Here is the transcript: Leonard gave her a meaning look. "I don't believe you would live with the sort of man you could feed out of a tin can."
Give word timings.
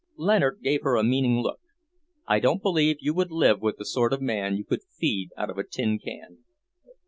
Leonard 0.17 0.61
gave 0.63 0.81
her 0.81 0.95
a 0.95 1.03
meaning 1.03 1.41
look. 1.43 1.59
"I 2.25 2.39
don't 2.39 2.63
believe 2.63 2.97
you 3.01 3.13
would 3.13 3.29
live 3.31 3.61
with 3.61 3.77
the 3.77 3.85
sort 3.85 4.13
of 4.13 4.19
man 4.19 4.57
you 4.57 4.63
could 4.63 4.81
feed 4.97 5.29
out 5.37 5.51
of 5.51 5.59
a 5.59 5.63
tin 5.63 5.99
can." 5.99 6.39